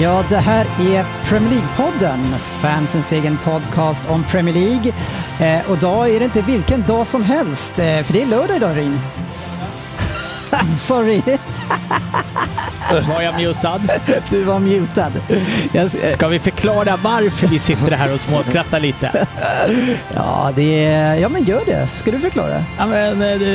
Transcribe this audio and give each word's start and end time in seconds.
Ja, 0.00 0.24
det 0.28 0.36
här 0.36 0.64
är 0.64 1.04
Premier 1.24 1.50
League-podden, 1.50 2.18
fansens 2.60 3.12
egen 3.12 3.38
podcast 3.44 4.10
om 4.10 4.24
Premier 4.24 4.54
League. 4.54 4.92
Eh, 5.40 5.70
och 5.70 5.76
idag 5.76 6.10
är 6.10 6.18
det 6.18 6.24
inte 6.24 6.42
vilken 6.42 6.82
dag 6.82 7.06
som 7.06 7.22
helst, 7.22 7.78
eh, 7.78 8.02
för 8.02 8.12
det 8.12 8.22
är 8.22 8.26
lördag 8.26 8.56
idag 8.56 8.76
Rin. 8.76 8.98
Sorry, 10.74 11.22
Var 13.00 13.22
jag 13.22 13.40
mutad? 13.40 13.80
du 14.30 14.44
var 14.44 14.58
mutad. 14.58 15.12
Jag, 15.72 15.90
Ska 16.10 16.28
vi 16.28 16.38
förklara 16.38 16.96
varför 16.96 17.46
vi 17.46 17.58
sitter 17.58 17.90
här 17.90 18.14
och 18.14 18.20
småskrattar 18.20 18.80
lite? 18.80 19.26
ja, 20.14 20.52
det 20.56 20.84
är, 20.84 21.14
ja, 21.14 21.28
men 21.28 21.44
gör 21.44 21.62
det. 21.66 21.86
Ska 21.88 22.10
du 22.10 22.20
förklara? 22.20 22.64
Ja, 22.78 22.86
men, 22.86 23.22
eh, 23.22 23.38
det, 23.38 23.46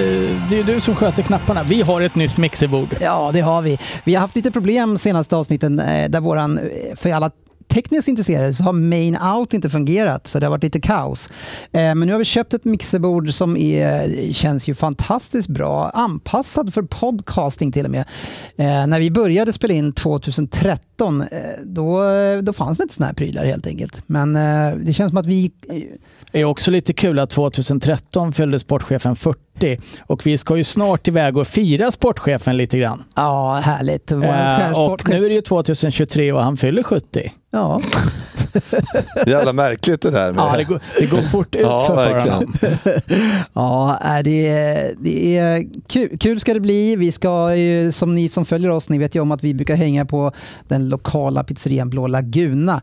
är 0.52 0.56
ju 0.56 0.64
du 0.64 0.80
som 0.80 0.96
sköter 0.96 1.24
knapparna. 1.24 1.64
Vi 1.64 1.82
har 1.82 2.02
ett 2.02 2.16
nytt 2.16 2.38
mixerbord. 2.38 2.96
Ja, 3.02 3.30
det 3.34 3.42
har 3.42 3.62
vi. 3.62 3.80
Vi 4.04 4.16
har 4.16 4.22
haft 4.22 4.36
lite 4.36 4.52
problem 4.52 4.98
senaste 4.98 5.36
avsnitten 5.36 5.80
eh, 5.80 6.10
där 6.10 6.20
våran, 6.20 6.60
för 6.96 7.12
alla 7.12 7.32
tekniskt 7.70 8.08
intresserade 8.08 8.54
så 8.54 8.64
har 8.64 8.74
main 8.74 9.18
out 9.38 9.54
inte 9.54 9.70
fungerat 9.70 10.28
så 10.28 10.40
det 10.40 10.46
har 10.46 10.52
varit 10.52 10.64
lite 10.64 10.82
kaos. 10.82 11.30
Eh, 11.72 11.80
Men 11.82 12.00
nu 12.00 12.12
har 12.12 12.20
vi 12.20 12.26
köpt 12.26 12.54
ett 12.54 12.66
mixerbord 12.66 13.34
som 13.34 13.58
är, 13.58 14.34
känns 14.34 14.70
ju 14.70 14.76
fantastiskt 14.76 15.48
bra, 15.50 15.90
anpassad 15.90 16.74
för 16.74 16.82
podcasting 16.82 17.72
till 17.72 17.86
och 17.86 17.92
med. 17.92 18.06
Eh, 18.58 18.88
När 18.88 19.00
vi 19.00 19.12
började 19.12 19.54
spela 19.54 19.74
in 19.74 19.94
2013 19.94 21.22
eh, 21.22 21.28
då, 21.64 22.02
då 22.42 22.54
fanns 22.54 22.78
det 22.78 22.82
inte 22.84 22.94
såna 22.96 23.08
här 23.08 23.14
prylar 23.14 23.46
helt 23.46 23.68
enkelt. 23.68 24.02
Men 24.06 24.34
det 24.86 24.94
känns 24.94 25.12
som 25.12 25.18
att 25.18 25.26
vi 25.26 25.52
Det 26.32 26.40
är 26.40 26.46
också 26.46 26.72
lite 26.72 26.94
kul 26.94 27.20
att 27.20 27.30
2013 27.30 28.34
fyllde 28.34 28.60
sportchefen 28.60 29.16
40 29.16 29.78
och 30.02 30.26
vi 30.28 30.38
ska 30.38 30.58
ju 30.58 30.64
snart 30.64 31.08
iväg 31.08 31.38
och 31.38 31.48
fira 31.48 31.92
sportchefen 31.92 32.58
lite 32.58 32.78
grann. 32.78 33.04
Ja, 33.16 33.62
härligt. 33.64 34.12
Och 34.12 35.10
nu 35.10 35.26
är 35.26 35.30
det 35.30 35.36
ju 35.36 35.42
2023 35.42 36.32
och 36.32 36.42
han 36.42 36.58
fyller 36.58 36.84
70. 36.84 37.32
Ja, 37.52 37.82
Jävla 39.28 39.54
märkligt 39.54 40.02
det 40.02 40.12
där. 40.12 40.32
Med 40.34 40.42
Ja, 40.42 40.58
det 40.58 40.64
går, 40.64 40.80
det 41.00 41.06
går 41.06 41.22
fort 41.22 41.56
ut 41.56 41.62
Ja, 41.62 41.86
för 41.86 42.20
honom. 42.20 42.54
Ja, 43.54 43.98
är 44.02 44.24
det, 44.24 44.94
det 45.00 45.38
är 45.38 45.66
kul, 45.88 46.18
kul 46.20 46.40
ska 46.40 46.54
det 46.54 46.60
bli. 46.60 46.96
Vi 46.96 47.12
ska 47.12 47.56
ju, 47.56 47.92
som 47.92 48.16
ni 48.16 48.30
som 48.30 48.46
följer 48.46 48.70
oss, 48.70 48.90
ni 48.90 48.98
vet 48.98 49.16
ju 49.16 49.20
om 49.20 49.32
att 49.32 49.44
vi 49.44 49.54
brukar 49.54 49.76
hänga 49.76 50.06
på 50.06 50.32
den 50.68 50.90
lokala 50.90 51.44
pizzerian 51.44 51.90
Blå 51.90 52.08
Laguna. 52.08 52.82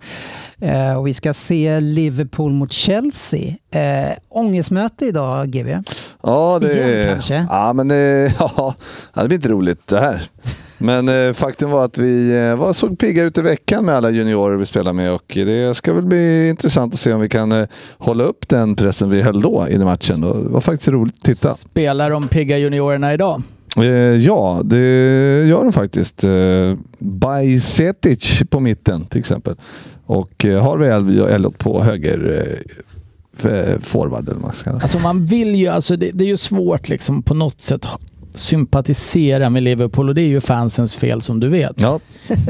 Eh, 0.60 0.98
och 0.98 1.06
vi 1.06 1.14
ska 1.14 1.32
se 1.34 1.80
Liverpool 1.80 2.52
mot 2.52 2.72
Chelsea. 2.72 3.54
Eh, 3.70 4.16
ångestmöte 4.28 5.06
idag, 5.06 5.48
GB. 5.48 5.78
Ja, 6.22 6.58
det, 6.62 6.72
Igen, 6.72 7.14
kanske? 7.14 7.46
Ja, 7.50 7.72
men 7.72 7.90
eh, 7.90 7.96
ja, 8.38 8.74
det 9.14 9.24
blir 9.24 9.36
inte 9.36 9.48
roligt 9.48 9.86
det 9.86 10.00
här. 10.00 10.22
Men 10.78 11.08
eh, 11.08 11.32
faktum 11.32 11.70
var 11.70 11.84
att 11.84 11.98
vi 11.98 12.38
eh, 12.48 12.56
var, 12.56 12.72
såg 12.72 12.98
pigga 12.98 13.22
ut 13.24 13.38
i 13.38 13.40
veckan 13.40 13.84
med 13.84 13.94
alla 13.94 14.10
juniorer 14.10 14.56
vi 14.56 14.66
spelar 14.66 14.92
med 14.92 15.12
och 15.12 15.22
det 15.34 15.76
ska 15.76 15.92
väl 15.92 16.04
bli 16.06 16.48
intressant 16.48 16.94
att 16.94 17.00
se 17.00 17.12
om 17.12 17.20
vi 17.20 17.28
kan 17.28 17.52
eh, 17.52 17.66
hålla 17.98 18.24
upp 18.24 18.48
den 18.48 18.76
pressen 18.76 19.10
vi 19.10 19.22
höll 19.22 19.40
då 19.40 19.66
i 19.70 19.78
matchen. 19.78 20.24
Och 20.24 20.42
det 20.44 20.48
var 20.48 20.60
faktiskt 20.60 20.88
roligt 20.88 21.14
att 21.18 21.22
titta. 21.24 21.54
Spelar 21.54 22.10
de 22.10 22.28
pigga 22.28 22.58
juniorerna 22.58 23.14
idag? 23.14 23.42
Eh, 23.76 23.84
ja, 24.16 24.60
det 24.64 24.78
gör 25.46 25.62
de 25.62 25.72
faktiskt. 25.72 26.24
Eh, 26.24 26.74
Bajsetic 26.98 28.42
på 28.50 28.60
mitten 28.60 29.04
till 29.04 29.18
exempel. 29.18 29.54
Och 30.06 30.44
eh, 30.44 30.62
Harvey 30.62 30.88
El- 30.90 31.20
Elliot 31.30 31.58
på 31.58 31.82
höger 31.82 32.46
eh, 33.42 33.78
forward. 33.80 34.28
Eller 34.28 34.40
man 34.40 34.52
ska. 34.52 34.70
Alltså 34.70 34.98
man 34.98 35.24
vill 35.26 35.54
ju, 35.56 35.66
alltså 35.68 35.96
det, 35.96 36.10
det 36.14 36.24
är 36.24 36.28
ju 36.28 36.36
svårt 36.36 36.88
liksom 36.88 37.22
på 37.22 37.34
något 37.34 37.62
sätt 37.62 37.86
sympatisera 38.38 39.50
med 39.50 39.62
Liverpool 39.62 40.08
och 40.08 40.14
det 40.14 40.22
är 40.22 40.26
ju 40.26 40.40
fansens 40.40 40.96
fel 40.96 41.22
som 41.22 41.40
du 41.40 41.48
vet. 41.48 41.80
Ja, 41.80 42.00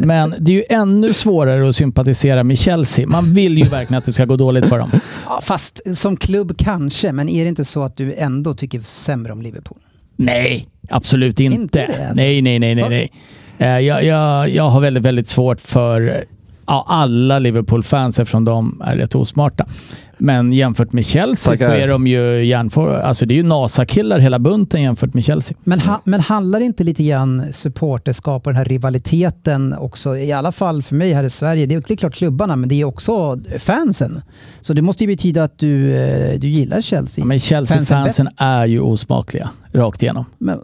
Men 0.03 0.35
det 0.39 0.53
är 0.53 0.57
ju 0.57 0.65
ännu 0.69 1.13
svårare 1.13 1.69
att 1.69 1.77
sympatisera 1.77 2.45
med 2.45 2.59
Chelsea. 2.59 3.07
Man 3.07 3.35
vill 3.35 3.59
ju 3.59 3.69
verkligen 3.69 3.99
att 3.99 4.05
det 4.05 4.13
ska 4.13 4.25
gå 4.25 4.37
dåligt 4.37 4.67
för 4.67 4.79
dem. 4.79 4.91
Ja, 5.27 5.41
fast 5.43 5.81
som 5.99 6.17
klubb 6.17 6.59
kanske, 6.59 7.13
men 7.13 7.29
är 7.29 7.45
det 7.45 7.49
inte 7.49 7.65
så 7.65 7.83
att 7.83 7.97
du 7.97 8.15
ändå 8.15 8.55
tycker 8.55 8.81
sämre 8.81 9.33
om 9.33 9.43
Liverpool? 9.43 9.79
Nej, 10.17 10.69
absolut 10.91 11.41
inte. 11.41 11.57
Inte 11.61 11.79
det, 11.79 11.93
alltså? 11.93 12.15
Nej, 12.15 12.43
nej, 12.43 12.59
nej, 12.59 12.75
nej. 12.75 12.89
nej. 12.89 13.11
Eh, 13.59 13.81
Jag, 13.81 14.05
jag, 14.05 14.49
jag 14.51 14.71
har 14.71 14.81
väldigt, 14.81 15.03
väldigt 15.03 15.29
svårt 15.29 15.61
för 15.61 16.25
ja, 16.67 16.85
alla 16.89 17.39
Liverpool-fans 17.39 18.19
eftersom 18.19 18.45
de 18.45 18.83
är 18.85 18.97
rätt 18.97 19.15
osmarta. 19.15 19.67
Men 20.19 20.53
jämfört 20.53 20.93
med 20.93 21.05
Chelsea 21.05 21.57
så 21.57 21.65
Tackar. 21.65 21.77
är 21.77 21.89
de 21.89 22.07
ju 22.07 22.45
järnfor... 22.45 22.95
Alltså 22.95 23.27
det 23.27 23.35
är 23.35 23.37
ju 23.37 23.43
NASA-killar 23.43 24.19
hela 24.19 24.39
bunten 24.39 24.83
jämfört 24.83 25.15
med 25.15 25.25
Chelsea. 25.25 25.57
Men, 25.65 25.81
ha, 25.81 26.01
men 26.05 26.21
handlar 26.21 26.61
inte 26.61 26.85
lite 26.85 27.03
grann 27.03 27.53
supporterskap 27.53 28.47
och 28.47 28.53
den 28.53 28.59
här 28.59 28.65
rivaliteten 28.65 29.75
också, 29.79 30.17
i 30.17 30.33
alla 30.33 30.53
fall 30.53 30.83
för 30.83 30.95
mig 30.95 31.13
här 31.13 31.25
i 31.25 31.31
Sverige, 31.31 31.67
det 31.67 31.75
är, 31.91 31.97
klart 31.97 32.15
klubbarna, 32.15 32.57
men 32.57 32.69
det 32.69 32.81
är 32.81 32.85
också 32.85 33.39
fansen. 33.59 34.23
Så 34.61 34.73
det 34.73 34.83
måste 34.83 35.05
ju 35.05 35.09
betyda 35.09 35.45
att 35.45 35.59
du, 35.59 35.97
eh, 35.97 36.39
du 36.39 36.49
gillar 36.49 36.81
Chelsea. 36.81 37.23
Ja, 37.23 37.27
men 37.27 37.41
Fansen 37.41 37.67
Chelsea-fansen 37.67 38.29
är 38.37 38.67
ju 38.67 38.81
osmakliga 38.81 39.51
rakt 39.73 40.03
igenom. 40.03 40.25
Men, 40.39 40.61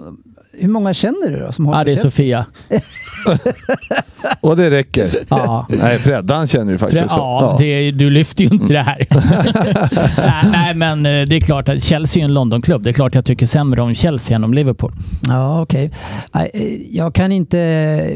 hur 0.52 0.68
många 0.68 0.94
känner 0.94 1.30
du 1.30 1.40
då 1.40 1.52
som 1.52 1.66
håller 1.66 1.78
Ja, 1.78 1.84
det 1.84 1.92
är? 1.92 1.96
Sofia. 1.96 2.46
och 4.40 4.56
det 4.56 4.70
räcker. 4.70 5.10
Ja. 5.28 5.66
Nej, 5.68 5.98
Freddan 5.98 6.46
känner 6.46 6.72
du 6.72 6.78
faktiskt 6.78 7.04
också. 7.04 7.16
Ja, 7.16 7.56
det, 7.58 7.64
är- 7.64 7.92
du 7.92 8.10
lyfter 8.10 8.44
ju 8.44 8.50
inte 8.50 8.72
det 8.72 8.78
här. 8.82 9.06
nej, 10.16 10.50
nej, 10.52 10.74
men 10.74 11.06
eh, 11.06 11.26
det 11.28 11.36
är 11.36 11.40
klart 11.40 11.68
att 11.68 11.82
Chelsea 11.82 12.20
är 12.20 12.24
en 12.24 12.34
Londonklubb. 12.34 12.82
Det 12.82 12.90
är 12.90 12.94
klart 12.94 13.14
jag 13.14 13.24
tycker 13.24 13.46
sämre 13.46 13.82
om 13.82 13.94
Chelsea 13.94 14.34
än 14.36 14.44
om 14.44 14.54
Liverpool. 14.54 14.92
Ja, 15.28 15.60
okej. 15.62 15.90
Nej, 16.34 16.50
eh, 16.54 16.96
Jag 16.96 17.14
kan 17.14 17.32
inte... 17.32 17.56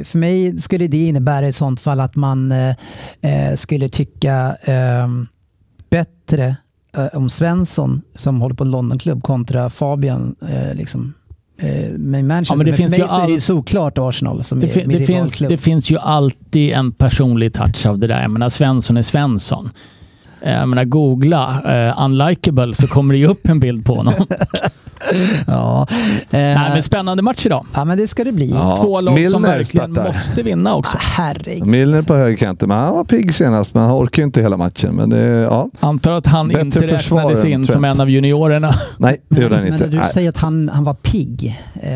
För 0.04 0.18
mig 0.18 0.58
skulle 0.58 0.86
det 0.86 1.06
innebära 1.06 1.48
i 1.48 1.52
sånt 1.52 1.80
fall 1.80 2.00
att 2.00 2.16
man 2.16 2.52
eh, 2.52 2.74
eh, 3.20 3.56
skulle 3.56 3.88
tycka 3.88 4.56
eh, 4.62 5.08
bättre 5.90 6.56
eh, 6.96 7.06
om 7.12 7.30
Svensson 7.30 8.02
som 8.14 8.40
håller 8.40 8.54
på 8.54 8.64
en 8.64 8.70
Londonklubb 8.70 9.22
kontra 9.22 9.70
Fabian. 9.70 10.36
Eh, 10.48 10.74
liksom. 10.74 11.14
Eh, 11.58 11.90
med 11.90 12.24
Manchester. 12.24 12.54
Ja, 12.54 12.56
men 12.56 12.66
det 12.66 12.72
för 12.72 12.76
finns 12.76 12.90
mig 12.90 13.00
ju 13.00 13.06
så 13.08 13.14
är 13.20 13.26
det 13.28 13.34
all- 13.34 13.40
såklart 13.40 13.98
Arsenal 13.98 14.44
som 14.44 14.60
Det, 14.60 14.76
är 14.76 14.86
min 14.86 14.88
det, 14.88 15.04
finns, 15.06 15.08
rivalklubb. 15.10 15.50
det 15.50 15.56
finns 15.58 15.90
ju 15.90 15.98
alltid 15.98 16.72
en 16.72 16.92
personlig 16.92 17.54
touch 17.54 17.86
av 17.86 17.98
det 17.98 18.06
där. 18.06 18.22
Jag 18.22 18.30
menar, 18.30 18.48
Svensson 18.48 18.96
är 18.96 19.02
Svensson. 19.02 19.70
Eh, 20.42 20.52
Jag 20.52 20.68
menar, 20.68 20.84
googla 20.84 21.62
uh, 21.96 22.04
unlikable 22.04 22.74
så 22.74 22.86
kommer 22.86 23.14
det 23.14 23.18
ju 23.18 23.26
upp 23.26 23.48
en 23.48 23.60
bild 23.60 23.84
på 23.86 23.94
honom. 23.94 24.14
Ja. 25.46 25.86
Eh, 25.90 26.26
Nej, 26.30 26.70
men 26.70 26.82
spännande 26.82 27.22
match 27.22 27.46
idag. 27.46 27.66
ja, 27.74 27.84
men 27.84 27.98
det 27.98 28.06
ska 28.08 28.24
det 28.24 28.32
bli. 28.32 28.50
Ja. 28.50 28.76
Två 28.76 29.00
lag 29.00 29.12
som 29.30 29.42
Milner 29.42 29.56
verkligen 29.58 29.92
startar. 29.92 30.12
måste 30.12 30.42
vinna 30.42 30.74
också. 30.74 30.96
Ah, 30.96 31.00
herregud. 31.02 31.66
Milner 31.66 32.02
på 32.02 32.14
högerkanten, 32.14 32.68
men 32.68 32.78
han 32.78 32.94
var 32.94 33.04
pigg 33.04 33.34
senast, 33.34 33.74
men 33.74 33.82
han 33.82 33.92
orkar 33.92 34.22
ju 34.22 34.24
inte 34.26 34.42
hela 34.42 34.56
matchen. 34.56 34.94
Men 34.94 35.10
det, 35.10 35.18
ja, 35.26 35.68
Antar 35.80 36.12
att 36.12 36.26
han 36.26 36.48
Bättre 36.48 36.60
inte 36.60 36.86
räknades 36.86 37.44
in 37.44 37.66
som 37.66 37.84
en 37.84 38.00
av 38.00 38.10
juniorerna. 38.10 38.74
nej, 38.98 39.20
det 39.28 39.42
gjorde 39.42 39.54
han 39.54 39.64
Men 39.64 39.72
inte. 39.72 39.84
när 39.84 39.92
du 39.92 39.98
Nej. 39.98 40.10
säger 40.12 40.28
att 40.28 40.36
han, 40.36 40.68
han 40.68 40.84
var 40.84 40.94
pigg. 40.94 41.60
Eh, 41.82 41.90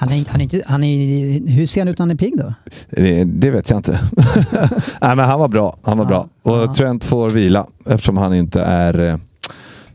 han 0.00 0.08
är, 0.12 0.24
han 0.28 0.40
är 0.40 0.44
inte, 0.44 0.62
han 0.66 0.84
är, 0.84 1.48
hur 1.50 1.66
ser 1.66 1.80
han 1.80 1.88
ut 1.88 1.98
när 1.98 2.02
han 2.02 2.10
är 2.10 2.14
pigg 2.14 2.34
då? 2.38 2.54
Det, 2.90 3.24
det 3.24 3.50
vet 3.50 3.70
jag 3.70 3.78
inte. 3.78 4.00
nej, 5.00 5.16
men 5.16 5.18
han 5.18 5.38
var 5.40 5.48
bra. 5.48 5.76
Han 5.82 5.98
var 5.98 6.04
Ja, 6.04 6.08
bra. 6.08 6.52
Och 6.52 6.58
ja. 6.68 6.74
Trent 6.74 7.04
får 7.04 7.30
vila 7.30 7.66
eftersom 7.86 8.16
han 8.16 8.34
inte 8.34 8.60
är... 8.62 8.98
eh, 9.10 9.16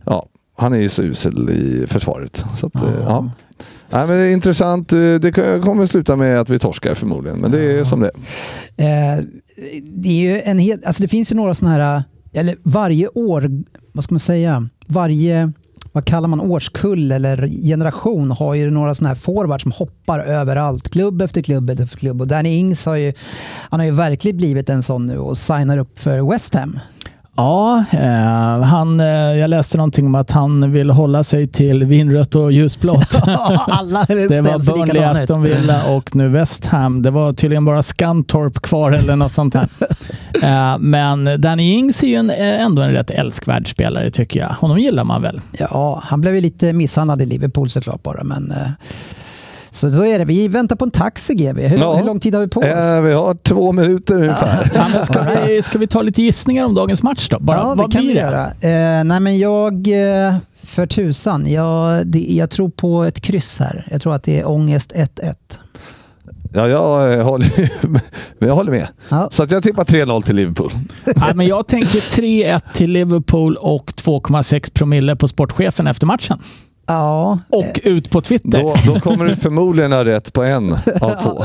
Ja, 0.06 0.26
han 0.64 0.74
är 0.74 0.78
ju 0.78 0.90
så 0.90 1.02
usel 1.02 1.50
i 1.50 1.86
försvaret. 1.88 2.46
Så 2.60 2.68
att, 2.68 2.76
eh, 2.76 3.04
ja. 3.08 3.30
Nej, 3.94 4.08
men 4.08 4.18
det 4.18 4.24
är 4.24 4.34
intressant. 4.34 4.94
Eh, 4.94 5.00
Det 5.00 5.32
kommer 5.64 5.86
sluta 5.86 6.16
med 6.16 6.40
att 6.40 6.50
vi 6.50 6.60
torskar 6.60 6.96
förmodligen, 6.96 7.40
men 7.40 7.52
det 7.52 7.80
är 7.80 7.84
som 7.84 8.00
det. 8.00 8.12
Eh, 8.78 9.24
det, 9.84 10.10
är 10.10 10.32
ju 10.36 10.42
en 10.42 10.60
hel, 10.60 10.80
alltså 10.86 11.02
det 11.04 11.08
finns 11.08 11.32
ju 11.32 11.36
några 11.36 11.54
sådana 11.54 11.76
här, 11.76 12.04
eller 12.34 12.58
varje 12.64 13.08
år, 13.08 13.64
vad 13.92 14.04
ska 14.04 14.14
man 14.14 14.20
säga, 14.20 14.70
varje, 14.86 15.52
vad 15.92 16.06
kallar 16.06 16.28
man 16.28 16.42
årskull 16.42 17.12
eller 17.12 17.48
generation 17.48 18.32
har 18.32 18.54
ju 18.54 18.72
några 18.72 18.96
sådana 18.96 19.10
här 19.10 19.16
forwards 19.16 19.64
som 19.64 19.72
hoppar 19.72 20.20
överallt, 20.20 20.90
klubb 20.90 21.22
efter 21.22 21.42
klubb 21.42 21.70
efter 21.70 21.98
klubb. 21.98 22.22
Och 22.22 22.28
Danny 22.28 22.50
Ings 22.58 22.86
har 22.86 22.96
ju, 22.96 23.14
han 23.70 23.80
har 23.80 23.86
ju 23.86 23.92
verkligen 23.92 24.38
blivit 24.38 24.70
en 24.70 24.84
sån 24.84 25.06
nu 25.06 25.18
och 25.18 25.38
signar 25.38 25.78
upp 25.78 26.00
för 26.00 26.32
West 26.32 26.54
Ham. 26.54 26.80
Ja, 27.36 27.84
eh, 27.92 28.62
han, 28.64 29.00
eh, 29.00 29.06
jag 29.08 29.50
läste 29.50 29.78
någonting 29.78 30.06
om 30.06 30.16
att 30.16 30.32
han 30.32 30.72
vill 30.72 30.90
hålla 30.90 31.24
sig 31.24 31.48
till 31.48 31.84
vinrött 31.84 32.36
och 32.36 32.52
ljusblått. 32.52 33.20
Alla 33.68 34.04
Det 34.08 34.42
var 34.42 34.76
Burnley. 34.76 35.04
Aston 35.04 35.44
Villa 35.44 35.84
och 35.86 36.16
nu 36.16 36.30
West 36.30 36.66
Ham. 36.66 37.02
Det 37.02 37.12
var 37.12 37.34
tydligen 37.34 37.66
bara 37.66 37.84
Scantorp 37.84 38.62
kvar 38.62 38.92
eller 38.92 39.16
något 39.16 39.32
sånt 39.32 39.54
här. 39.54 39.68
Eh, 40.44 40.78
Men 40.80 41.42
Danny 41.42 41.72
Ings 41.74 42.04
är 42.04 42.08
ju 42.08 42.16
en, 42.16 42.30
eh, 42.30 42.62
ändå 42.62 42.82
en 42.82 42.92
rätt 42.92 43.10
älskvärd 43.10 43.68
spelare 43.72 44.10
tycker 44.12 44.40
jag. 44.40 44.50
Honom 44.50 44.80
gillar 44.80 45.04
man 45.04 45.22
väl? 45.22 45.42
Ja, 45.52 46.02
han 46.06 46.22
blev 46.22 46.36
ju 46.36 46.42
lite 46.42 46.74
misshandlad 46.74 47.22
i 47.22 47.26
Liverpool 47.26 47.70
såklart 47.70 48.04
bara, 48.04 48.24
men 48.24 48.52
eh, 48.52 48.68
så, 49.74 49.92
så 49.92 50.06
är 50.06 50.20
det. 50.20 50.26
Vi 50.26 50.48
väntar 50.48 50.76
på 50.76 50.86
en 50.86 50.92
taxi 50.92 51.34
GB. 51.34 51.68
Hur, 51.68 51.78
Ja. 51.78 51.96
hur 51.96 52.06
lång 52.06 52.20
tid 52.20 52.34
har 52.36 52.42
vi 52.42 52.48
på 52.48 52.60
oss? 52.60 52.66
Eh, 52.66 53.02
vi 53.02 53.12
har 53.14 53.36
två 53.36 53.72
minuter 53.72 54.16
ungefär. 54.18 54.72
Ja, 54.76 54.88
men 54.94 55.04
ska, 55.06 55.24
vi, 55.48 55.62
ska 55.62 55.78
vi 55.80 55.88
ta 55.88 56.02
lite 56.02 56.22
gissningar 56.22 56.66
om 56.66 56.74
dagens 56.76 57.04
match 57.04 57.30
då? 57.30 57.40
Bara, 57.40 57.58
ja, 57.58 57.76
vad 57.76 57.78
det 57.90 57.92
kan 57.94 58.02
blir 58.02 58.14
vi 58.14 58.14
det? 58.14 58.20
göra. 58.20 58.46
Eh, 59.00 59.04
nej, 59.04 59.20
men 59.20 59.38
jag, 59.40 59.74
eh, 60.28 60.36
för 60.64 60.88
tusan, 60.88 61.52
jag, 61.52 62.08
det, 62.08 62.20
jag 62.20 62.50
tror 62.50 62.70
på 62.70 63.04
ett 63.04 63.22
kryss 63.22 63.60
här. 63.60 63.88
Jag 63.92 64.02
tror 64.02 64.16
att 64.16 64.24
det 64.24 64.40
är 64.40 64.48
ångest 64.50 64.92
1-1. 64.96 65.34
Ja, 66.56 66.68
jag, 66.68 67.14
eh, 67.14 67.24
håller, 67.24 67.50
men 68.40 68.50
jag 68.50 68.56
håller 68.56 68.72
med. 68.72 68.88
Ja. 69.10 69.28
Så 69.32 69.44
att 69.44 69.52
jag 69.52 69.64
tippar 69.64 69.84
3-0 69.84 70.22
till 70.22 70.36
Liverpool. 70.36 70.72
Nej, 71.16 71.36
men 71.36 71.48
jag 71.48 71.68
tänker 71.68 72.00
3-1 72.00 72.62
till 72.74 72.92
Liverpool 72.92 73.56
och 73.56 73.92
2,6 73.96 74.74
promille 74.74 75.16
på 75.16 75.28
sportchefen 75.28 75.88
efter 75.88 76.06
matchen. 76.08 76.40
Ja, 76.88 77.40
Och 77.50 77.80
ut 77.84 78.10
på 78.12 78.22
Twitter. 78.22 78.62
Då, 78.64 78.76
då 78.94 79.00
kommer 79.00 79.26
du 79.26 79.36
förmodligen 79.36 79.92
ha 79.92 80.06
rätt 80.06 80.34
på 80.34 80.44
en 80.44 80.74
av 81.02 81.12
två. 81.24 81.44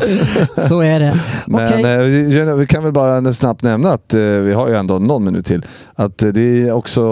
så 0.69 0.81
är 0.81 1.01
det. 1.01 1.21
Men 1.47 1.67
Okej. 1.69 1.85
eh, 1.95 2.55
vi- 2.55 2.67
kan 2.67 2.83
väl 2.85 2.93
bara 2.93 3.33
snabbt 3.33 3.63
nämna 3.63 3.91
att 3.93 4.15
eh, 4.15 4.21
vi 4.21 4.53
har 4.53 4.69
ju 4.69 4.75
ändå 4.77 4.99
någon 4.99 5.25
minut 5.25 5.47
till. 5.47 5.65
Att 5.95 6.23
eh, 6.23 6.29
det 6.29 6.41
är 6.69 6.73
också 6.73 7.03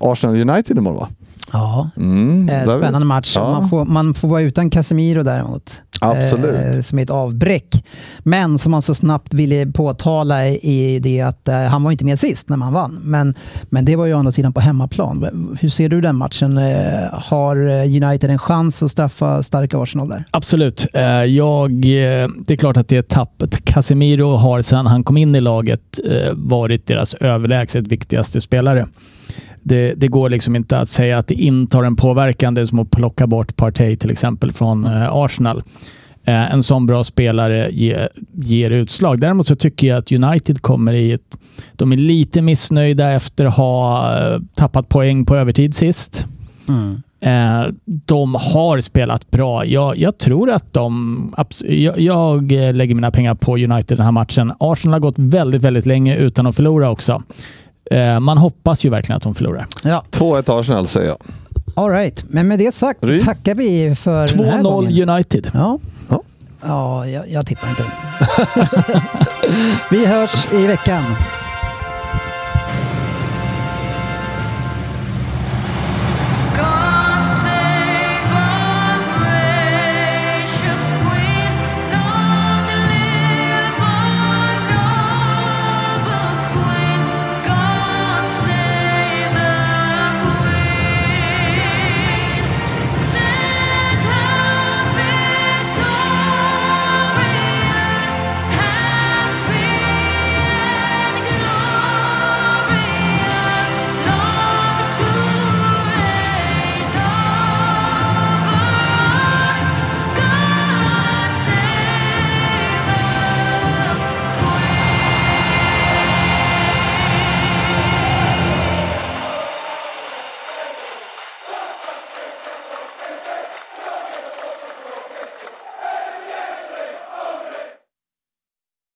Arsenal 0.00 0.36
United 0.50 0.78
imorgon 0.78 1.00
va? 1.00 1.08
Ja, 1.52 1.90
Mm, 1.96 2.48
spännande 2.68 3.06
match. 3.06 3.32
Ja. 3.36 3.50
Man, 3.60 3.68
får, 3.70 3.84
man 3.84 4.14
får 4.14 4.28
vara 4.28 4.40
utan 4.42 4.70
Casemiro 4.70 5.22
däremot. 5.22 5.82
Absolut. 6.00 6.76
Eh, 6.76 6.80
som 6.80 6.98
är 6.98 7.02
ett 7.02 7.10
avbräck. 7.10 7.84
Men 8.18 8.58
som 8.58 8.72
man 8.72 8.82
så 8.82 8.94
snabbt 8.94 9.34
ville 9.34 9.66
påtala 9.66 10.46
i 10.48 10.98
det 11.02 11.20
att 11.20 11.48
eh, 11.48 11.56
han 11.56 11.82
var 11.82 11.90
inte 11.92 12.04
med 12.04 12.18
sist 12.18 12.48
när 12.48 12.56
man 12.56 12.72
vann. 12.72 12.98
Men, 13.02 13.34
men 13.70 13.84
det 13.84 13.96
var 13.96 14.06
ju 14.06 14.14
å 14.14 14.18
andra 14.18 14.32
sidan 14.32 14.52
på 14.52 14.60
hemmaplan. 14.60 15.56
Hur 15.60 15.68
ser 15.68 15.88
du 15.88 16.00
den 16.00 16.16
matchen? 16.16 16.58
Eh, 16.58 17.08
har 17.12 17.56
United 18.02 18.30
en 18.30 18.38
chans 18.38 18.82
att 18.82 18.90
straffa 18.90 19.42
starka 19.42 19.78
Arsenal 19.78 20.08
där? 20.08 20.24
Absolut. 20.30 20.86
Eh, 20.92 21.24
Jag, 21.24 21.70
det 21.76 22.48
är 22.48 22.56
klart 22.56 22.76
att 22.76 22.88
det 22.88 22.96
är 22.96 23.02
tappet. 23.02 23.64
Casemiro 23.64 24.36
har 24.36 24.60
sedan 24.60 24.86
han 24.86 25.04
kom 25.04 25.16
in 25.16 25.34
i 25.34 25.40
laget 25.40 25.98
eh, 26.10 26.32
varit 26.32 26.86
deras 26.86 27.14
överlägset 27.14 27.86
viktigaste 27.86 28.40
spelare. 28.40 28.86
Det, 29.68 29.94
det 29.94 30.08
går 30.08 30.30
liksom 30.30 30.56
inte 30.56 30.78
att 30.78 30.88
säga 30.90 31.18
att 31.18 31.26
det 31.26 31.34
inte 31.34 31.76
har 31.76 31.84
en 31.84 31.96
påverkan. 31.96 32.54
Det 32.54 32.60
är 32.60 32.66
som 32.66 32.78
att 32.78 32.90
plocka 32.90 33.26
bort 33.26 33.56
Partey 33.56 33.96
till 33.96 34.10
exempel 34.10 34.52
från 34.52 34.84
eh, 34.84 35.12
Arsenal. 35.12 35.62
Eh, 36.24 36.52
En 36.52 36.62
sån 36.62 36.86
bra 36.86 37.04
spelare 37.04 37.68
ger, 37.72 38.08
ger 38.32 38.70
utslag. 38.70 39.20
Däremot 39.20 39.46
så 39.46 39.56
tycker 39.56 39.86
jag 39.86 39.98
att 39.98 40.12
United 40.12 40.62
kommer 40.62 40.92
i 40.92 41.12
ett... 41.12 41.38
De 41.72 41.92
är 41.92 41.96
lite 41.96 42.42
missnöjda 42.42 43.10
efter 43.12 43.44
att 43.46 43.56
ha 43.56 44.10
eh, 44.18 44.40
tappat 44.54 44.88
poäng 44.88 45.24
på 45.24 45.36
övertid 45.36 45.74
sist. 45.74 46.26
Eh, 47.20 47.72
de 47.84 48.34
har 48.34 48.80
spelat 48.80 49.30
bra. 49.30 49.64
Jag, 49.66 49.96
jag 49.98 50.18
tror 50.18 50.50
att 50.50 50.72
de... 50.72 51.34
Jag, 51.64 52.00
jag 52.00 52.52
lägger 52.52 52.94
mina 52.94 53.10
pengar 53.10 53.34
på 53.34 53.56
United 53.56 53.98
den 53.98 54.04
här 54.04 54.12
matchen. 54.12 54.52
Arsenal 54.60 54.92
har 54.92 55.00
gått 55.00 55.18
väldigt, 55.18 55.62
väldigt 55.62 55.86
länge 55.86 56.16
utan 56.16 56.46
att 56.46 56.56
förlora 56.56 56.90
också. 56.90 57.22
Eh, 57.90 58.20
man 58.20 58.38
hoppas 58.38 58.84
ju 58.84 58.90
verkligen 58.90 59.16
att 59.16 59.22
de 59.22 59.34
förlorar. 59.34 59.66
Ja, 59.82 60.04
2-1 60.10 60.60
Arsenal 60.60 60.88
säger 60.88 61.06
jag. 61.08 61.16
all 61.74 61.90
right. 61.90 62.24
Men 62.28 62.48
med 62.48 62.58
det 62.58 62.74
sagt 62.74 63.04
Ry. 63.04 63.18
tackar 63.24 63.54
vi 63.54 63.94
för 63.94 64.28
den 64.36 64.44
här 64.50 64.62
gången. 64.62 64.92
2-0 64.92 65.10
United. 65.10 65.50
Ja, 65.54 65.78
Ja. 66.08 66.22
ja 66.66 67.06
jag, 67.06 67.30
jag 67.30 67.46
tippar 67.46 67.68
inte. 67.68 67.84
vi 69.90 70.06
hörs 70.06 70.52
i 70.52 70.66
veckan. 70.66 71.02